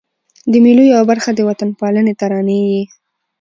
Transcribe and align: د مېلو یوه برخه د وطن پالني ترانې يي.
د 0.51 0.53
مېلو 0.63 0.83
یوه 0.93 1.03
برخه 1.11 1.29
د 1.35 1.39
وطن 1.49 1.69
پالني 1.79 2.13
ترانې 2.21 2.59
يي. 2.71 2.81